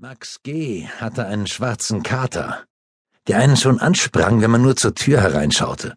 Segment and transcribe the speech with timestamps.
[0.00, 0.86] Max G.
[1.00, 2.62] hatte einen schwarzen Kater,
[3.26, 5.96] der einen schon ansprang, wenn man nur zur Tür hereinschaute.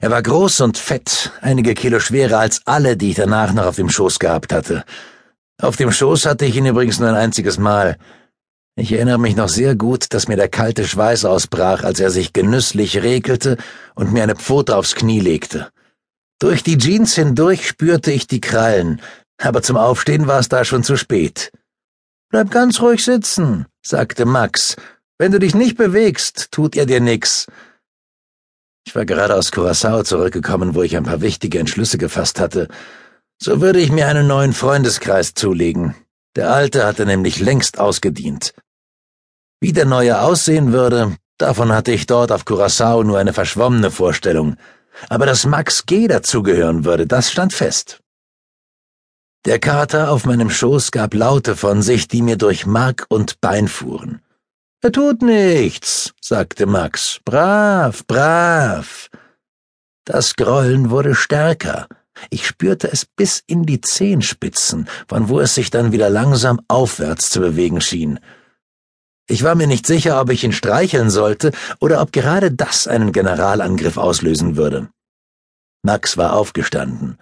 [0.00, 3.76] Er war groß und fett, einige Kilo schwerer als alle, die ich danach noch auf
[3.76, 4.84] dem Schoß gehabt hatte.
[5.62, 7.98] Auf dem Schoß hatte ich ihn übrigens nur ein einziges Mal.
[8.74, 12.32] Ich erinnere mich noch sehr gut, dass mir der kalte Schweiß ausbrach, als er sich
[12.32, 13.58] genüsslich regelte
[13.94, 15.68] und mir eine Pfote aufs Knie legte.
[16.40, 19.00] Durch die Jeans hindurch spürte ich die Krallen,
[19.40, 21.52] aber zum Aufstehen war es da schon zu spät.
[22.30, 24.76] Bleib ganz ruhig sitzen, sagte Max.
[25.18, 27.48] Wenn du dich nicht bewegst, tut er dir nix.
[28.86, 32.68] Ich war gerade aus Curacao zurückgekommen, wo ich ein paar wichtige Entschlüsse gefasst hatte.
[33.42, 35.96] So würde ich mir einen neuen Freundeskreis zulegen.
[36.36, 38.54] Der alte hatte nämlich längst ausgedient.
[39.60, 44.56] Wie der neue aussehen würde, davon hatte ich dort auf Curacao nur eine verschwommene Vorstellung.
[45.08, 46.06] Aber dass Max G.
[46.06, 48.00] dazugehören würde, das stand fest.
[49.50, 53.66] Der Kater auf meinem Schoß gab Laute von sich, die mir durch Mark und Bein
[53.66, 54.22] fuhren.
[54.80, 57.18] Er tut nichts, sagte Max.
[57.24, 59.08] Brav, brav.
[60.04, 61.88] Das Grollen wurde stärker.
[62.30, 67.30] Ich spürte es bis in die Zehenspitzen, von wo es sich dann wieder langsam aufwärts
[67.30, 68.20] zu bewegen schien.
[69.26, 73.10] Ich war mir nicht sicher, ob ich ihn streicheln sollte oder ob gerade das einen
[73.10, 74.90] Generalangriff auslösen würde.
[75.82, 77.18] Max war aufgestanden.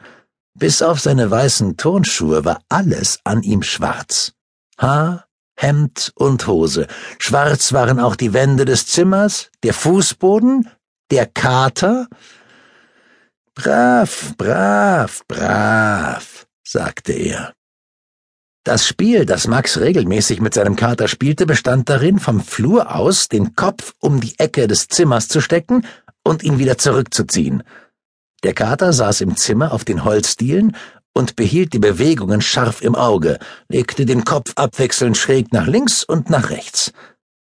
[0.59, 4.33] Bis auf seine weißen Turnschuhe war alles an ihm schwarz.
[4.77, 6.89] Haar, Hemd und Hose.
[7.20, 10.69] Schwarz waren auch die Wände des Zimmers, der Fußboden,
[11.12, 12.09] der Kater.
[13.55, 17.53] Brav, brav, brav, sagte er.
[18.65, 23.55] Das Spiel, das Max regelmäßig mit seinem Kater spielte, bestand darin, vom Flur aus den
[23.55, 25.87] Kopf um die Ecke des Zimmers zu stecken
[26.25, 27.62] und ihn wieder zurückzuziehen.
[28.44, 30.77] Der Kater saß im Zimmer auf den Holzdielen
[31.12, 36.31] und behielt die Bewegungen scharf im Auge, legte den Kopf abwechselnd schräg nach links und
[36.31, 36.92] nach rechts.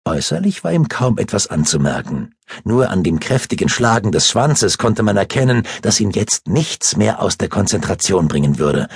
[0.07, 2.35] Äußerlich war ihm kaum etwas anzumerken.
[2.65, 7.21] Nur an dem kräftigen Schlagen des Schwanzes konnte man erkennen, dass ihn jetzt nichts mehr
[7.21, 8.89] aus der Konzentration bringen würde.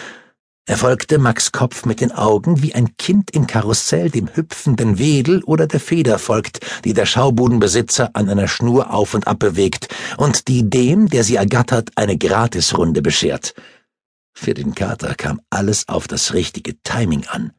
[0.64, 5.42] Er folgte Max Kopf mit den Augen, wie ein Kind im Karussell dem hüpfenden Wedel
[5.42, 10.46] oder der Feder folgt, die der Schaubudenbesitzer an einer Schnur auf und ab bewegt und
[10.46, 13.54] die dem, der sie ergattert, eine Gratisrunde beschert.
[14.34, 17.52] Für den Kater kam alles auf das richtige Timing an,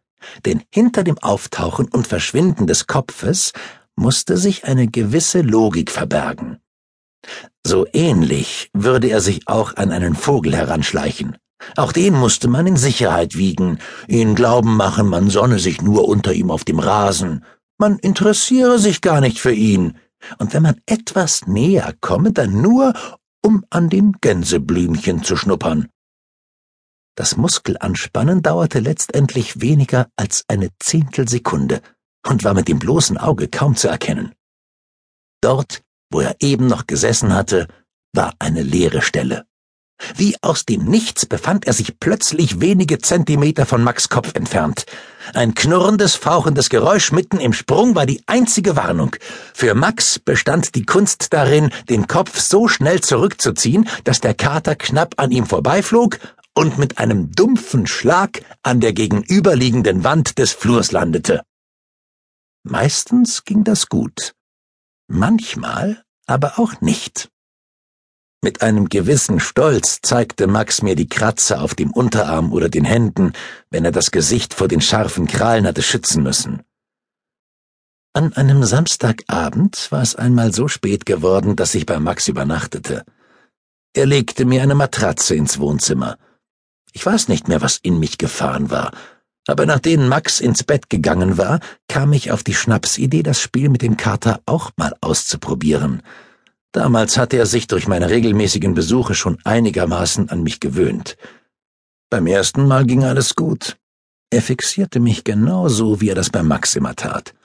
[0.46, 3.52] denn hinter dem Auftauchen und Verschwinden des Kopfes
[3.97, 6.59] musste sich eine gewisse Logik verbergen.
[7.66, 11.35] So ähnlich würde er sich auch an einen Vogel heranschleichen.
[11.75, 16.34] Auch den musste man in Sicherheit wiegen, ihn glauben machen, man sonne sich nur unter
[16.34, 17.44] ihm auf dem Rasen,
[17.78, 19.97] man interessiere sich gar nicht für ihn,
[20.38, 22.94] und wenn man etwas näher komme, dann nur,
[23.44, 25.90] um an den Gänseblümchen zu schnuppern.
[27.16, 31.81] Das Muskelanspannen dauerte letztendlich weniger als eine Zehntelsekunde
[32.28, 34.34] und war mit dem bloßen Auge kaum zu erkennen.
[35.41, 37.68] Dort, wo er eben noch gesessen hatte,
[38.13, 39.46] war eine leere Stelle.
[40.16, 44.86] Wie aus dem Nichts befand er sich plötzlich wenige Zentimeter von Max Kopf entfernt.
[45.34, 49.16] Ein knurrendes, fauchendes Geräusch mitten im Sprung war die einzige Warnung.
[49.53, 55.16] Für Max bestand die Kunst darin, den Kopf so schnell zurückzuziehen, dass der Kater knapp
[55.18, 56.20] an ihm vorbeiflog
[56.53, 61.41] und mit einem dumpfen Schlag an der gegenüberliegenden Wand des Flurs landete.
[62.64, 64.34] Meistens ging das gut,
[65.08, 67.30] manchmal aber auch nicht.
[68.43, 73.31] Mit einem gewissen Stolz zeigte Max mir die Kratzer auf dem Unterarm oder den Händen,
[73.69, 76.61] wenn er das Gesicht vor den scharfen Krallen hatte schützen müssen.
[78.11, 83.05] An einem Samstagabend war es einmal so spät geworden, dass ich bei Max übernachtete.
[83.93, 86.17] Er legte mir eine Matratze ins Wohnzimmer.
[86.91, 88.91] Ich weiß nicht mehr, was in mich gefahren war,
[89.47, 93.81] aber nachdem Max ins Bett gegangen war, kam ich auf die Schnapsidee, das Spiel mit
[93.81, 96.03] dem Kater auch mal auszuprobieren.
[96.73, 101.17] Damals hatte er sich durch meine regelmäßigen Besuche schon einigermaßen an mich gewöhnt.
[102.09, 103.78] Beim ersten Mal ging alles gut.
[104.31, 107.35] Er fixierte mich genauso, wie er das bei Max immer tat.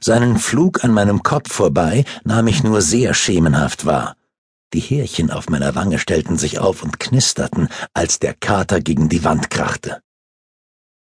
[0.00, 4.16] Seinen Flug an meinem Kopf vorbei nahm ich nur sehr schemenhaft wahr.
[4.72, 9.24] Die Härchen auf meiner Wange stellten sich auf und knisterten, als der Kater gegen die
[9.24, 10.00] Wand krachte.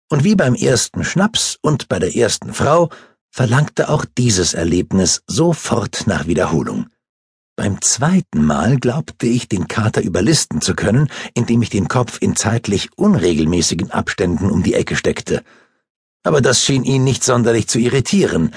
[0.09, 2.89] Und wie beim ersten Schnaps und bei der ersten Frau
[3.29, 6.87] verlangte auch dieses Erlebnis sofort nach Wiederholung.
[7.57, 12.35] Beim zweiten Mal glaubte ich, den Kater überlisten zu können, indem ich den Kopf in
[12.35, 15.41] zeitlich unregelmäßigen Abständen um die Ecke steckte.
[16.23, 18.53] Aber das schien ihn nicht sonderlich zu irritieren.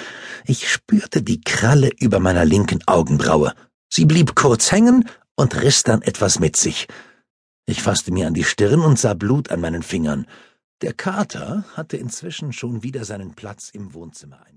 [0.47, 3.53] Ich spürte die Kralle über meiner linken Augenbraue.
[3.89, 6.89] Sie blieb kurz hängen und riss dann etwas mit sich.
[7.67, 10.27] Ich fasste mir an die Stirn und sah Blut an meinen Fingern.
[10.81, 14.49] Der Kater hatte inzwischen schon wieder seinen Platz im Wohnzimmer eingenommen.